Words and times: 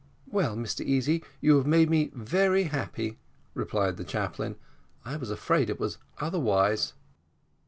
"Well, 0.25 0.55
Mr 0.57 0.83
Easy, 0.83 1.23
you've 1.41 1.67
made 1.67 1.87
me 1.87 2.09
very 2.15 2.63
happy," 2.63 3.19
replied 3.53 3.97
the 3.97 4.03
chaplain; 4.03 4.55
"I 5.05 5.15
was 5.15 5.29
afraid 5.29 5.69
it 5.69 5.79
was 5.79 5.99
otherwise." 6.17 6.93